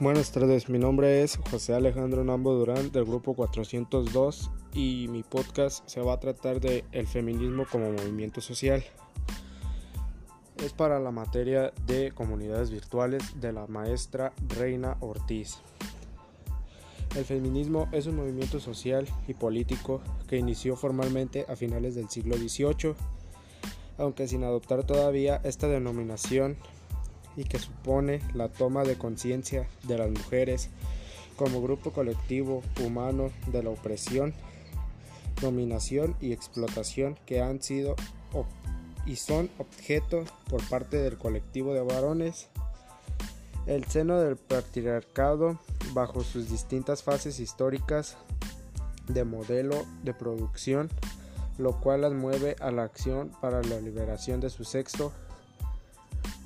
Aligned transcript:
Buenas 0.00 0.30
tardes, 0.30 0.68
mi 0.68 0.78
nombre 0.78 1.24
es 1.24 1.40
José 1.50 1.74
Alejandro 1.74 2.22
Nambo 2.22 2.54
Durán 2.54 2.92
del 2.92 3.04
grupo 3.04 3.34
402 3.34 4.48
y 4.72 5.08
mi 5.10 5.24
podcast 5.24 5.82
se 5.88 6.00
va 6.00 6.12
a 6.12 6.20
tratar 6.20 6.60
de 6.60 6.84
el 6.92 7.08
feminismo 7.08 7.66
como 7.68 7.90
movimiento 7.90 8.40
social. 8.40 8.84
Es 10.64 10.72
para 10.72 11.00
la 11.00 11.10
materia 11.10 11.72
de 11.88 12.12
comunidades 12.12 12.70
virtuales 12.70 13.40
de 13.40 13.52
la 13.52 13.66
maestra 13.66 14.32
Reina 14.46 14.96
Ortiz. 15.00 15.56
El 17.16 17.24
feminismo 17.24 17.88
es 17.90 18.06
un 18.06 18.14
movimiento 18.18 18.60
social 18.60 19.04
y 19.26 19.34
político 19.34 20.00
que 20.28 20.36
inició 20.36 20.76
formalmente 20.76 21.44
a 21.48 21.56
finales 21.56 21.96
del 21.96 22.08
siglo 22.08 22.36
XVIII, 22.36 22.94
aunque 23.98 24.28
sin 24.28 24.44
adoptar 24.44 24.84
todavía 24.84 25.40
esta 25.42 25.66
denominación 25.66 26.56
y 27.38 27.44
que 27.44 27.60
supone 27.60 28.20
la 28.34 28.48
toma 28.48 28.82
de 28.82 28.98
conciencia 28.98 29.68
de 29.84 29.96
las 29.96 30.10
mujeres 30.10 30.70
como 31.36 31.62
grupo 31.62 31.92
colectivo 31.92 32.64
humano 32.84 33.30
de 33.52 33.62
la 33.62 33.70
opresión, 33.70 34.34
dominación 35.40 36.16
y 36.20 36.32
explotación 36.32 37.16
que 37.26 37.40
han 37.40 37.62
sido 37.62 37.94
y 39.06 39.16
son 39.16 39.48
objeto 39.58 40.24
por 40.50 40.68
parte 40.68 40.98
del 40.98 41.16
colectivo 41.16 41.72
de 41.72 41.80
varones. 41.80 42.48
El 43.66 43.84
seno 43.84 44.20
del 44.20 44.36
patriarcado 44.36 45.60
bajo 45.94 46.24
sus 46.24 46.50
distintas 46.50 47.04
fases 47.04 47.38
históricas 47.38 48.16
de 49.06 49.24
modelo 49.24 49.86
de 50.02 50.12
producción, 50.12 50.90
lo 51.56 51.80
cual 51.80 52.00
las 52.00 52.12
mueve 52.12 52.56
a 52.60 52.72
la 52.72 52.82
acción 52.82 53.30
para 53.40 53.62
la 53.62 53.80
liberación 53.80 54.40
de 54.40 54.50
su 54.50 54.64
sexo 54.64 55.12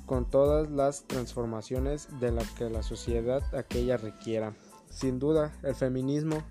con 0.05 0.29
todas 0.29 0.69
las 0.69 1.03
transformaciones 1.03 2.07
de 2.19 2.31
las 2.31 2.49
que 2.51 2.69
la 2.69 2.83
sociedad 2.83 3.43
aquella 3.55 3.97
requiera. 3.97 4.55
Sin 4.89 5.19
duda, 5.19 5.51
el 5.63 5.75
feminismo 5.75 6.43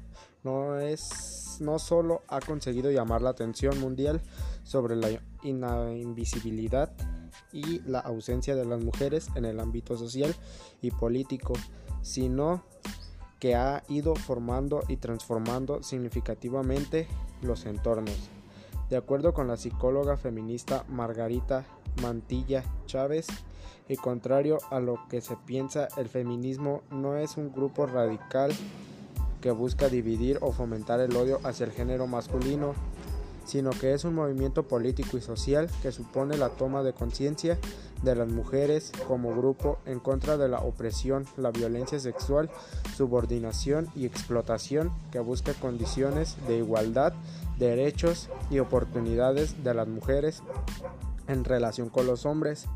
no 0.43 0.79
es 0.79 1.59
no 1.61 1.79
solo 1.79 2.23
ha 2.29 2.41
conseguido 2.41 2.91
llamar 2.91 3.23
la 3.23 3.31
atención 3.31 3.79
mundial 3.79 4.21
sobre 4.65 4.97
la 4.97 5.11
invisibilidad 5.93 6.93
y 7.53 7.81
la 7.81 8.01
ausencia 8.01 8.57
de 8.57 8.65
las 8.65 8.83
mujeres 8.83 9.29
en 9.35 9.45
el 9.45 9.61
ámbito 9.61 9.97
social 9.97 10.35
y 10.81 10.91
político, 10.91 11.55
sino 12.03 12.65
que 13.39 13.55
ha 13.55 13.83
ido 13.89 14.15
formando 14.15 14.83
y 14.89 14.97
transformando 14.97 15.83
significativamente 15.83 17.09
los 17.43 17.67
entornos. 17.67 18.31
De 18.89 18.97
acuerdo 18.97 19.33
con 19.33 19.49
la 19.49 19.57
psicóloga 19.57 20.17
feminista 20.17 20.85
Margarita 20.89 21.65
Mantilla 22.01 22.65
Chávez, 22.87 23.27
y 23.89 23.97
contrario 23.97 24.59
a 24.71 24.81
lo 24.81 24.99
que 25.09 25.21
se 25.21 25.37
piensa, 25.37 25.89
el 25.97 26.09
feminismo 26.09 26.83
no 26.91 27.17
es 27.17 27.37
un 27.37 27.53
grupo 27.53 27.87
radical 27.87 28.53
que 29.41 29.51
busca 29.51 29.89
dividir 29.89 30.39
o 30.41 30.53
fomentar 30.53 31.01
el 31.01 31.15
odio 31.17 31.41
hacia 31.45 31.67
el 31.67 31.73
género 31.73 32.07
masculino, 32.07 32.75
sino 33.45 33.71
que 33.71 33.93
es 33.93 34.05
un 34.05 34.15
movimiento 34.15 34.69
político 34.69 35.17
y 35.17 35.21
social 35.21 35.69
que 35.83 35.93
supone 35.93 36.37
la 36.37 36.51
toma 36.51 36.83
de 36.83 36.93
conciencia 36.93 37.59
de 38.03 38.15
las 38.15 38.29
mujeres 38.29 38.93
como 39.09 39.35
grupo 39.35 39.79
en 39.85 40.01
contra 40.01 40.37
de 40.37 40.49
la 40.49 40.61
opresión, 40.61 41.27
la 41.37 41.51
violencia 41.51 41.99
sexual, 41.99 42.51
subordinación 42.97 43.89
y 43.95 44.07
explotación 44.07 44.93
que 45.11 45.19
busca 45.19 45.55
condiciones 45.55 46.37
de 46.47 46.59
igualdad, 46.59 47.13
derechos 47.59 48.29
y 48.51 48.61
oportunidades 48.61 49.63
de 49.63 49.75
las 49.75 49.89
mujeres 49.89 50.43
en 51.29 51.45
relación 51.45 51.89
con 51.89 52.07
los 52.07 52.27
hombres 52.27 52.69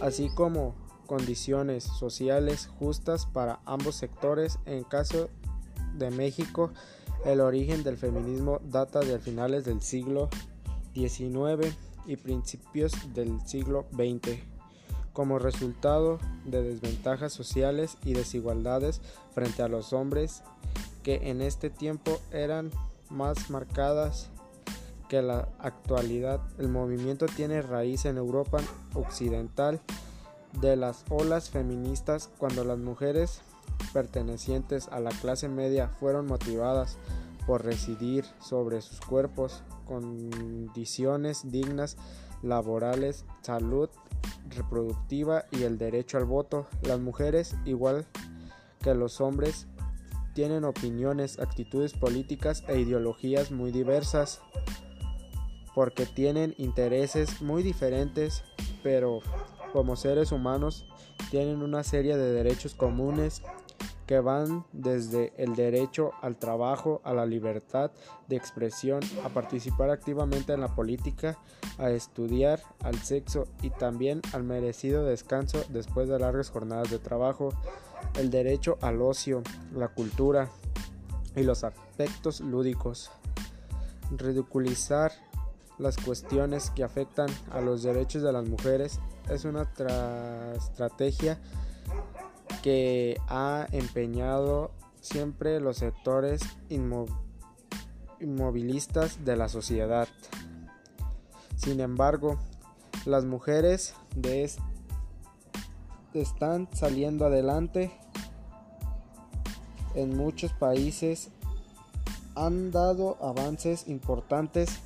así 0.00 0.30
como 0.30 0.74
condiciones 1.06 1.84
sociales 1.84 2.70
justas 2.78 3.26
para 3.26 3.60
ambos 3.64 3.96
sectores. 3.96 4.58
En 4.66 4.84
caso 4.84 5.28
de 5.96 6.10
México, 6.10 6.70
el 7.24 7.40
origen 7.40 7.82
del 7.82 7.96
feminismo 7.96 8.60
data 8.64 9.00
de 9.00 9.18
finales 9.18 9.64
del 9.64 9.82
siglo 9.82 10.28
XIX 10.94 11.74
y 12.06 12.16
principios 12.16 12.92
del 13.14 13.40
siglo 13.46 13.86
XX, 13.92 14.38
como 15.12 15.38
resultado 15.38 16.18
de 16.46 16.62
desventajas 16.62 17.32
sociales 17.32 17.98
y 18.04 18.14
desigualdades 18.14 19.00
frente 19.34 19.62
a 19.62 19.68
los 19.68 19.92
hombres 19.92 20.42
que 21.02 21.30
en 21.30 21.42
este 21.42 21.68
tiempo 21.68 22.18
eran 22.30 22.70
más 23.10 23.50
marcadas 23.50 24.30
que 25.12 25.20
la 25.20 25.46
actualidad 25.58 26.40
el 26.56 26.70
movimiento 26.70 27.26
tiene 27.26 27.60
raíz 27.60 28.06
en 28.06 28.16
Europa 28.16 28.62
occidental 28.94 29.78
de 30.62 30.74
las 30.74 31.04
olas 31.10 31.50
feministas 31.50 32.30
cuando 32.38 32.64
las 32.64 32.78
mujeres 32.78 33.42
pertenecientes 33.92 34.88
a 34.88 35.00
la 35.00 35.10
clase 35.10 35.50
media 35.50 35.88
fueron 35.88 36.24
motivadas 36.24 36.96
por 37.46 37.62
residir 37.62 38.24
sobre 38.40 38.80
sus 38.80 39.00
cuerpos, 39.02 39.62
condiciones 39.86 41.42
dignas 41.44 41.98
laborales, 42.42 43.26
salud 43.42 43.90
reproductiva 44.48 45.44
y 45.50 45.64
el 45.64 45.76
derecho 45.76 46.16
al 46.16 46.24
voto. 46.24 46.66
Las 46.84 47.00
mujeres, 47.00 47.54
igual 47.66 48.06
que 48.80 48.94
los 48.94 49.20
hombres, 49.20 49.66
tienen 50.32 50.64
opiniones, 50.64 51.38
actitudes 51.38 51.92
políticas 51.92 52.64
e 52.66 52.80
ideologías 52.80 53.50
muy 53.50 53.72
diversas 53.72 54.40
porque 55.74 56.06
tienen 56.06 56.54
intereses 56.58 57.40
muy 57.42 57.62
diferentes, 57.62 58.44
pero 58.82 59.20
como 59.72 59.96
seres 59.96 60.32
humanos 60.32 60.86
tienen 61.30 61.62
una 61.62 61.82
serie 61.82 62.16
de 62.16 62.32
derechos 62.32 62.74
comunes 62.74 63.42
que 64.06 64.20
van 64.20 64.66
desde 64.72 65.32
el 65.36 65.54
derecho 65.54 66.10
al 66.20 66.36
trabajo, 66.36 67.00
a 67.04 67.14
la 67.14 67.24
libertad 67.24 67.92
de 68.28 68.36
expresión, 68.36 69.00
a 69.24 69.30
participar 69.30 69.90
activamente 69.90 70.52
en 70.52 70.60
la 70.60 70.74
política, 70.74 71.38
a 71.78 71.90
estudiar, 71.90 72.60
al 72.80 72.96
sexo 72.96 73.46
y 73.62 73.70
también 73.70 74.20
al 74.34 74.42
merecido 74.42 75.04
descanso 75.04 75.64
después 75.70 76.08
de 76.08 76.18
largas 76.18 76.50
jornadas 76.50 76.90
de 76.90 76.98
trabajo, 76.98 77.54
el 78.18 78.30
derecho 78.30 78.76
al 78.82 79.00
ocio, 79.00 79.42
la 79.74 79.88
cultura 79.88 80.50
y 81.36 81.42
los 81.44 81.64
aspectos 81.64 82.40
lúdicos. 82.40 83.10
Ridiculizar 84.10 85.12
las 85.78 85.96
cuestiones 85.96 86.70
que 86.70 86.84
afectan 86.84 87.28
a 87.50 87.60
los 87.60 87.82
derechos 87.82 88.22
de 88.22 88.32
las 88.32 88.46
mujeres 88.46 89.00
es 89.28 89.44
una 89.44 89.68
estrategia 90.56 91.38
que 92.62 93.18
ha 93.28 93.66
empeñado 93.72 94.70
siempre 95.00 95.60
los 95.60 95.78
sectores 95.78 96.42
inmovilistas 98.20 99.24
de 99.24 99.36
la 99.36 99.48
sociedad. 99.48 100.08
Sin 101.56 101.80
embargo, 101.80 102.38
las 103.04 103.24
mujeres 103.24 103.94
de 104.14 104.50
están 106.14 106.68
saliendo 106.72 107.24
adelante 107.26 107.90
en 109.94 110.16
muchos 110.16 110.52
países 110.52 111.30
han 112.34 112.70
dado 112.70 113.16
avances 113.22 113.88
importantes 113.88 114.80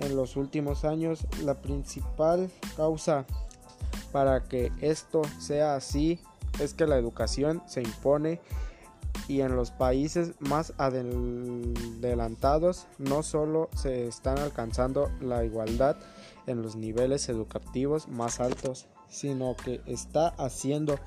en 0.00 0.16
los 0.16 0.36
últimos 0.36 0.84
años. 0.84 1.26
La 1.44 1.54
principal 1.54 2.50
causa 2.76 3.26
para 4.12 4.44
que 4.44 4.72
esto 4.80 5.22
sea 5.38 5.76
así 5.76 6.20
es 6.60 6.74
que 6.74 6.86
la 6.86 6.96
educación 6.96 7.62
se 7.66 7.82
impone 7.82 8.40
y 9.28 9.40
en 9.40 9.56
los 9.56 9.70
países 9.70 10.32
más 10.38 10.72
adelantados 10.78 12.86
no 12.98 13.22
solo 13.22 13.68
se 13.74 14.06
están 14.06 14.38
alcanzando 14.38 15.10
la 15.20 15.44
igualdad 15.44 15.96
en 16.46 16.62
los 16.62 16.76
niveles 16.76 17.28
educativos 17.28 18.08
más 18.08 18.40
altos, 18.40 18.86
sino 19.08 19.56
que 19.56 19.80
está 19.86 20.28
haciendo 20.28 20.98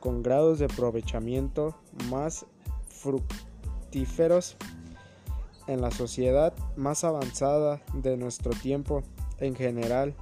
con 0.00 0.22
grados 0.22 0.58
de 0.58 0.66
aprovechamiento 0.66 1.76
más 2.10 2.46
fructíferos 2.88 4.56
en 5.66 5.80
la 5.80 5.90
sociedad 5.90 6.54
más 6.76 7.04
avanzada 7.04 7.82
de 7.94 8.16
nuestro 8.16 8.52
tiempo 8.52 9.02
en 9.38 9.54
general. 9.54 10.14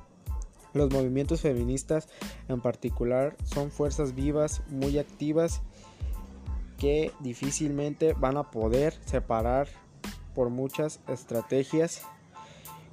Los 0.72 0.92
movimientos 0.92 1.40
feministas 1.42 2.08
en 2.48 2.60
particular 2.60 3.36
son 3.44 3.70
fuerzas 3.70 4.14
vivas 4.14 4.62
muy 4.68 4.98
activas 4.98 5.62
que 6.78 7.12
difícilmente 7.20 8.12
van 8.14 8.36
a 8.36 8.50
poder 8.50 8.98
separar 9.04 9.68
por 10.34 10.50
muchas 10.50 11.00
estrategias 11.06 12.02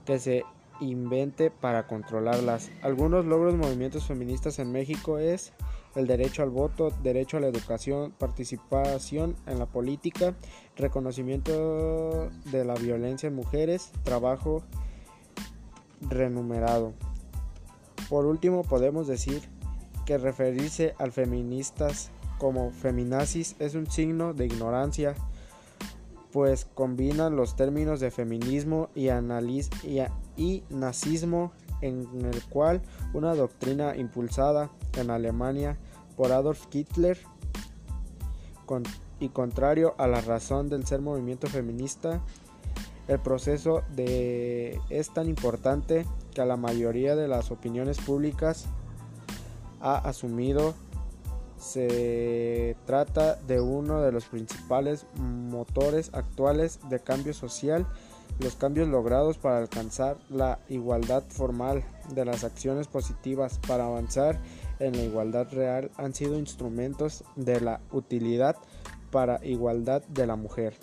que 0.05 0.19
se 0.19 0.45
invente 0.81 1.51
para 1.51 1.87
controlarlas. 1.87 2.71
Algunos 2.81 3.25
logros 3.25 3.55
movimientos 3.55 4.05
feministas 4.05 4.59
en 4.59 4.71
México 4.71 5.17
es 5.17 5.53
el 5.95 6.07
derecho 6.07 6.43
al 6.43 6.49
voto, 6.49 6.91
derecho 7.03 7.37
a 7.37 7.39
la 7.39 7.47
educación, 7.47 8.11
participación 8.17 9.35
en 9.45 9.59
la 9.59 9.65
política, 9.65 10.35
reconocimiento 10.75 12.29
de 12.51 12.65
la 12.65 12.73
violencia 12.75 13.27
en 13.27 13.35
mujeres, 13.35 13.91
trabajo 14.03 14.63
renumerado. 16.01 16.93
Por 18.09 18.25
último, 18.25 18.63
podemos 18.63 19.07
decir 19.07 19.41
que 20.05 20.17
referirse 20.17 20.95
al 20.97 21.11
feministas 21.11 22.11
como 22.37 22.71
feminazis 22.71 23.55
es 23.59 23.75
un 23.75 23.89
signo 23.89 24.33
de 24.33 24.45
ignorancia, 24.45 25.15
pues 26.31 26.65
combina 26.65 27.29
los 27.29 27.55
términos 27.55 27.99
de 27.99 28.09
feminismo 28.09 28.89
y, 28.95 29.09
y 29.09 29.99
nazismo 30.69 31.51
en 31.81 32.07
el 32.25 32.43
cual 32.49 32.81
una 33.13 33.33
doctrina 33.35 33.95
impulsada 33.95 34.69
en 34.97 35.09
Alemania 35.09 35.77
por 36.15 36.31
Adolf 36.31 36.67
Hitler 36.71 37.17
y 39.19 39.29
contrario 39.29 39.95
a 39.97 40.07
la 40.07 40.21
razón 40.21 40.69
del 40.69 40.85
ser 40.85 41.01
movimiento 41.01 41.47
feminista, 41.47 42.21
el 43.07 43.19
proceso 43.19 43.83
de, 43.95 44.79
es 44.89 45.13
tan 45.13 45.27
importante 45.27 46.05
que 46.33 46.45
la 46.45 46.57
mayoría 46.57 47.15
de 47.15 47.27
las 47.27 47.51
opiniones 47.51 47.99
públicas 47.99 48.65
ha 49.81 49.97
asumido 49.97 50.73
se 51.57 52.75
trata 52.85 53.35
de 53.35 53.61
uno 53.61 54.01
de 54.01 54.11
los 54.11 54.25
principales 54.25 55.05
motores 55.15 56.09
actuales 56.13 56.79
de 56.89 56.99
cambio 56.99 57.33
social, 57.35 57.85
los 58.41 58.55
cambios 58.55 58.87
logrados 58.87 59.37
para 59.37 59.57
alcanzar 59.57 60.17
la 60.29 60.59
igualdad 60.69 61.23
formal 61.29 61.83
de 62.13 62.25
las 62.25 62.43
acciones 62.43 62.87
positivas 62.87 63.59
para 63.67 63.85
avanzar 63.85 64.39
en 64.79 64.97
la 64.97 65.03
igualdad 65.03 65.47
real 65.51 65.91
han 65.97 66.13
sido 66.13 66.37
instrumentos 66.37 67.23
de 67.35 67.61
la 67.61 67.81
utilidad 67.91 68.55
para 69.11 69.45
igualdad 69.45 70.03
de 70.07 70.27
la 70.27 70.35
mujer. 70.35 70.75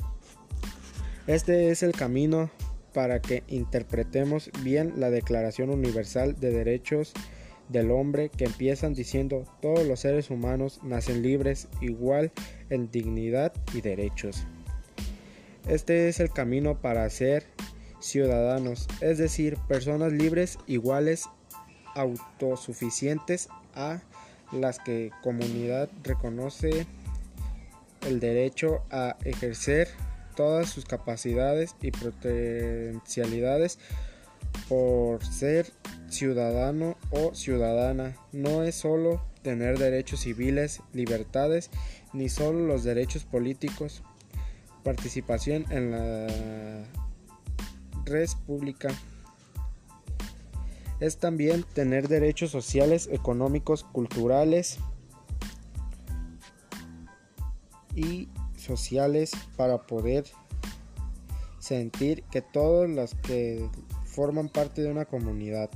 Este 1.27 1.71
es 1.71 1.83
el 1.83 1.93
camino 1.93 2.51
para 2.95 3.21
que 3.21 3.43
interpretemos 3.49 4.51
bien 4.63 4.95
la 4.97 5.11
Declaración 5.11 5.71
Universal 5.71 6.39
de 6.39 6.51
Derechos 6.51 7.13
del 7.69 7.91
Hombre 7.91 8.31
que 8.31 8.45
empiezan 8.45 8.95
diciendo 8.95 9.45
todos 9.61 9.87
los 9.87 10.01
seres 10.01 10.31
humanos 10.31 10.81
nacen 10.83 11.23
libres 11.23 11.69
igual 11.81 12.33
en 12.71 12.91
dignidad 12.91 13.53
y 13.75 13.83
derechos. 13.83 14.47
Este 15.69 16.09
es 16.09 16.19
el 16.19 16.31
camino 16.31 16.81
para 16.81 17.09
ser 17.11 17.45
ciudadanos, 18.01 18.89
es 19.01 19.19
decir, 19.19 19.59
personas 19.69 20.13
libres, 20.13 20.59
iguales, 20.67 21.29
autosuficientes 21.95 23.49
a 23.75 24.01
las 24.53 24.79
que 24.79 25.11
comunidad 25.23 25.91
reconoce 26.03 26.87
el 28.07 28.19
derecho 28.21 28.83
a 28.91 29.17
ejercer 29.25 29.89
todas 30.37 30.71
sus 30.71 30.85
capacidades 30.85 31.75
y 31.83 31.91
potencialidades 31.91 33.79
por 34.69 35.25
ser 35.25 35.67
ciudadano 36.09 36.97
o 37.11 37.35
ciudadana. 37.35 38.17
No 38.33 38.63
es 38.63 38.77
solo 38.77 39.21
tener 39.43 39.79
derechos 39.79 40.21
civiles, 40.21 40.81
libertades, 40.93 41.71
ni 42.13 42.29
solo 42.29 42.67
los 42.67 42.85
derechos 42.85 43.25
políticos. 43.25 44.03
Participación 44.89 45.67
en 45.69 45.91
la 45.91 46.27
red 48.07 48.27
pública. 48.47 48.89
Es 50.99 51.19
también 51.19 51.63
tener 51.75 52.09
derechos 52.09 52.51
sociales, 52.51 53.07
económicos, 53.13 53.85
culturales 53.85 54.79
y 57.95 58.31
sociales 58.57 59.33
para 59.59 59.87
poder 59.87 60.25
sentir 61.59 62.23
que 62.31 62.41
todos 62.41 62.89
los 62.89 63.15
que 63.15 63.69
forman 64.07 64.49
parte 64.49 64.81
de 64.81 64.91
una 64.91 65.05
comunidad 65.05 65.69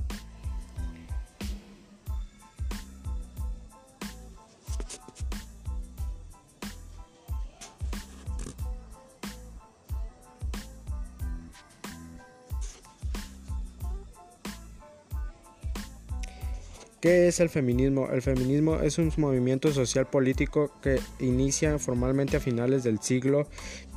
¿Qué 17.03 17.27
es 17.27 17.41
el 17.41 17.49
feminismo? 17.49 18.07
El 18.13 18.21
feminismo 18.21 18.77
es 18.77 18.97
un 18.97 19.11
movimiento 19.17 19.73
social 19.73 20.07
político 20.07 20.71
que 20.81 21.01
inicia 21.19 21.77
formalmente 21.77 22.37
a 22.37 22.39
finales 22.39 22.85
del 22.85 22.99
siglo 23.01 23.45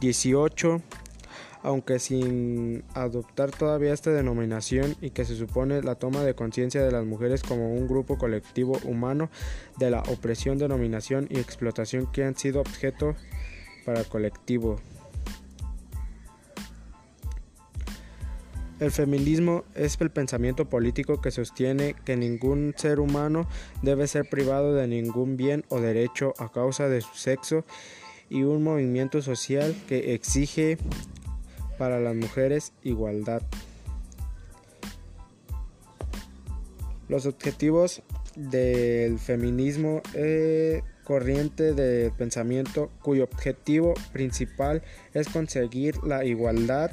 XVIII, 0.01 0.83
aunque 1.63 2.01
sin 2.01 2.83
adoptar 2.95 3.53
todavía 3.53 3.93
esta 3.93 4.11
denominación 4.11 4.97
y 5.01 5.11
que 5.11 5.25
se 5.25 5.37
supone 5.37 5.83
la 5.83 5.95
toma 5.95 6.25
de 6.25 6.35
conciencia 6.35 6.83
de 6.83 6.91
las 6.91 7.07
mujeres 7.07 7.45
como 7.45 7.73
un 7.73 7.87
grupo 7.87 8.19
colectivo 8.19 8.77
humano 8.83 9.31
de 9.79 9.93
la 9.93 10.01
opresión, 10.09 10.59
denominación 10.59 11.29
y 11.31 11.39
explotación 11.39 12.11
que 12.11 12.25
han 12.25 12.37
sido 12.37 12.61
objeto 12.61 13.15
para 13.85 14.01
el 14.01 14.07
colectivo. 14.07 14.81
El 18.79 18.91
feminismo 18.91 19.65
es 19.75 19.97
el 20.01 20.11
pensamiento 20.11 20.69
político 20.69 21.23
que 21.23 21.31
sostiene 21.31 21.95
que 22.05 22.15
ningún 22.15 22.75
ser 22.77 23.01
humano 23.01 23.49
debe 23.81 24.07
ser 24.07 24.29
privado 24.29 24.75
de 24.75 24.87
ningún 24.87 25.39
bien 25.39 25.65
o 25.71 25.81
derecho 25.81 26.35
a 26.39 26.53
causa 26.53 26.87
de 26.87 27.01
su 27.01 27.15
sexo 27.15 27.65
y 28.29 28.43
un 28.43 28.63
movimiento 28.63 29.23
social 29.23 29.75
que 29.89 30.13
exige 30.13 30.77
para 31.79 32.01
las 32.01 32.15
mujeres 32.15 32.75
igualdad. 32.83 33.41
Los 37.09 37.25
objetivos 37.25 38.03
del 38.35 39.19
feminismo 39.19 40.03
es 40.13 40.83
corriente 41.03 41.73
de 41.73 42.11
pensamiento 42.11 42.91
cuyo 43.01 43.25
objetivo 43.25 43.95
principal 44.13 44.83
es 45.15 45.29
conseguir 45.29 45.97
la 46.03 46.27
igualdad 46.27 46.91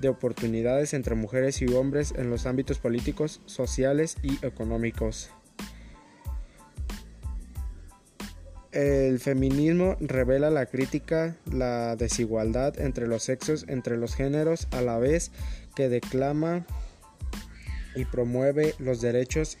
de 0.00 0.08
oportunidades 0.08 0.94
entre 0.94 1.14
mujeres 1.14 1.62
y 1.62 1.66
hombres 1.72 2.12
en 2.16 2.30
los 2.30 2.46
ámbitos 2.46 2.78
políticos, 2.78 3.40
sociales 3.46 4.16
y 4.22 4.44
económicos. 4.44 5.30
El 8.72 9.20
feminismo 9.20 9.96
revela 10.00 10.50
la 10.50 10.66
crítica, 10.66 11.34
la 11.50 11.96
desigualdad 11.96 12.78
entre 12.78 13.06
los 13.06 13.22
sexos, 13.22 13.64
entre 13.68 13.96
los 13.96 14.14
géneros, 14.14 14.68
a 14.70 14.82
la 14.82 14.98
vez 14.98 15.30
que 15.74 15.88
declama 15.88 16.66
y 17.94 18.04
promueve 18.04 18.74
los 18.78 19.00
derechos 19.00 19.56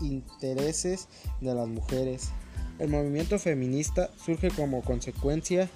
intereses 0.00 1.08
de 1.40 1.54
las 1.54 1.68
mujeres. 1.68 2.30
El 2.80 2.88
movimiento 2.88 3.38
feminista 3.38 4.10
surge 4.16 4.50
como 4.50 4.82
consecuencia 4.82 5.68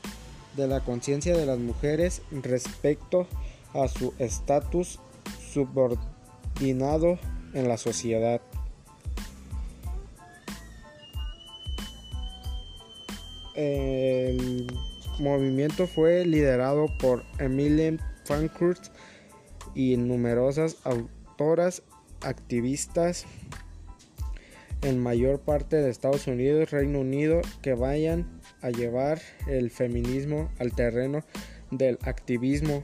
de 0.57 0.67
la 0.67 0.81
conciencia 0.81 1.37
de 1.37 1.47
las 1.47 1.59
mujeres 1.59 2.23
respecto 2.31 3.27
a 3.73 3.89
su 3.89 4.15
estatus 4.19 5.01
subordinado 5.53 7.19
en 7.55 7.69
la 7.69 7.77
sociedad. 7.77 8.41
El 13.55 14.67
movimiento 15.21 15.87
fue 15.87 16.27
liderado 16.27 16.87
por 16.99 17.25
Emilie 17.39 17.99
Pankhurst 18.27 18.87
y 19.75 19.97
numerosas 19.97 20.77
autoras 20.85 21.83
activistas 22.21 23.27
en 24.83 24.99
mayor 24.99 25.41
parte 25.41 25.77
de 25.77 25.91
Estados 25.91 26.27
Unidos, 26.27 26.71
Reino 26.71 27.01
Unido, 27.01 27.41
que 27.63 27.75
vayan 27.75 28.41
a 28.65 28.71
llevar 28.71 29.21
el 29.47 29.71
feminismo 29.71 30.51
al 30.59 30.73
terreno 30.73 31.23
del 31.71 31.99
activismo, 32.03 32.83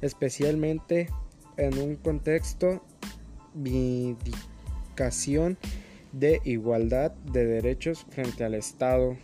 especialmente 0.00 1.10
en 1.56 1.76
un 1.78 1.96
contexto 1.96 2.84
vindicación 3.52 5.58
de 6.12 6.40
igualdad 6.44 7.10
de 7.10 7.44
derechos 7.44 8.06
frente 8.10 8.44
al 8.44 8.54
Estado. 8.54 9.16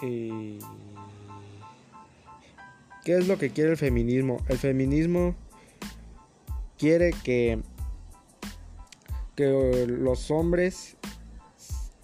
¿Qué 0.00 0.58
es 3.04 3.28
lo 3.28 3.36
que 3.36 3.50
quiere 3.50 3.72
el 3.72 3.76
feminismo? 3.76 4.38
El 4.48 4.56
feminismo 4.56 5.34
quiere 6.78 7.12
que, 7.22 7.60
que 9.36 9.84
los 9.86 10.30
hombres 10.30 10.96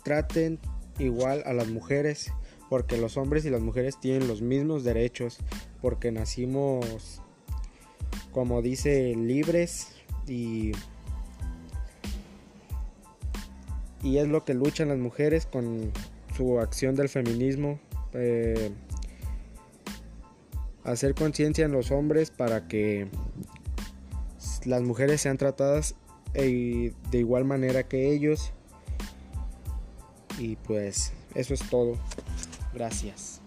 traten 0.02 0.58
igual 0.98 1.42
a 1.46 1.52
las 1.52 1.68
mujeres, 1.68 2.32
porque 2.68 2.96
los 2.96 3.16
hombres 3.16 3.44
y 3.44 3.50
las 3.50 3.60
mujeres 3.60 3.98
tienen 3.98 4.28
los 4.28 4.42
mismos 4.42 4.84
derechos, 4.84 5.38
porque 5.80 6.12
nacimos, 6.12 7.22
como 8.32 8.62
dice, 8.62 9.14
libres 9.16 9.88
y, 10.26 10.72
y 14.02 14.18
es 14.18 14.28
lo 14.28 14.44
que 14.44 14.54
luchan 14.54 14.88
las 14.88 14.98
mujeres 14.98 15.46
con 15.46 15.92
su 16.36 16.60
acción 16.60 16.94
del 16.94 17.08
feminismo. 17.08 17.80
Eh, 18.12 18.70
hacer 20.84 21.14
conciencia 21.14 21.64
en 21.64 21.72
los 21.72 21.90
hombres 21.90 22.30
para 22.30 22.66
que 22.66 23.08
las 24.64 24.82
mujeres 24.82 25.20
sean 25.20 25.36
tratadas 25.36 25.94
eh, 26.34 26.92
de 27.10 27.18
igual 27.18 27.44
manera 27.44 27.88
que 27.88 28.12
ellos 28.12 28.52
Y 30.40 30.56
pues 30.56 31.12
eso 31.34 31.52
es 31.52 31.60
todo. 31.68 31.98
Gracias. 32.72 33.42